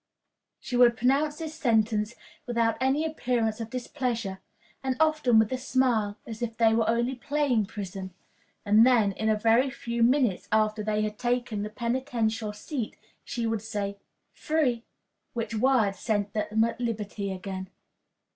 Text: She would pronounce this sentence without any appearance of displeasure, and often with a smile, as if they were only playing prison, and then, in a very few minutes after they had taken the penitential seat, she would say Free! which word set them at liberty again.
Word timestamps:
She 0.59 0.75
would 0.75 0.97
pronounce 0.97 1.37
this 1.37 1.53
sentence 1.53 2.15
without 2.47 2.75
any 2.81 3.05
appearance 3.05 3.59
of 3.61 3.69
displeasure, 3.69 4.39
and 4.83 4.95
often 4.99 5.37
with 5.37 5.51
a 5.53 5.59
smile, 5.59 6.17
as 6.25 6.41
if 6.41 6.57
they 6.57 6.73
were 6.73 6.89
only 6.89 7.13
playing 7.13 7.67
prison, 7.67 8.11
and 8.65 8.83
then, 8.83 9.11
in 9.11 9.29
a 9.29 9.35
very 9.37 9.69
few 9.69 10.01
minutes 10.01 10.47
after 10.51 10.81
they 10.81 11.03
had 11.03 11.19
taken 11.19 11.61
the 11.61 11.69
penitential 11.69 12.51
seat, 12.51 12.97
she 13.23 13.45
would 13.45 13.61
say 13.61 13.99
Free! 14.33 14.83
which 15.33 15.53
word 15.53 15.93
set 15.95 16.33
them 16.33 16.63
at 16.63 16.81
liberty 16.81 17.31
again. 17.31 17.69